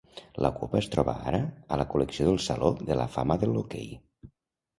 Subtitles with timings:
[0.43, 1.39] La Copa es troba ara
[1.75, 3.93] a la col·lecció del Saló de la fama de l'hoquei.